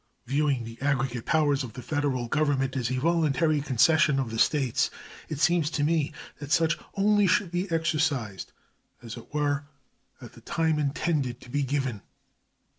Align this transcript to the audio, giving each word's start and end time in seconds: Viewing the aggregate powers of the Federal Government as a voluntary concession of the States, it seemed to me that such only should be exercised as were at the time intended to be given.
Viewing 0.25 0.63
the 0.63 0.81
aggregate 0.81 1.27
powers 1.27 1.63
of 1.63 1.73
the 1.73 1.83
Federal 1.83 2.27
Government 2.27 2.75
as 2.75 2.89
a 2.89 2.95
voluntary 2.97 3.61
concession 3.61 4.19
of 4.19 4.31
the 4.31 4.39
States, 4.39 4.89
it 5.29 5.39
seemed 5.39 5.65
to 5.73 5.83
me 5.83 6.11
that 6.39 6.51
such 6.51 6.79
only 6.95 7.27
should 7.27 7.51
be 7.51 7.69
exercised 7.69 8.51
as 9.03 9.15
were 9.31 9.65
at 10.19 10.33
the 10.33 10.41
time 10.41 10.79
intended 10.79 11.39
to 11.41 11.51
be 11.51 11.61
given. 11.61 12.01